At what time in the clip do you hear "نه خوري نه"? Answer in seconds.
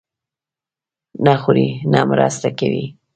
1.25-1.99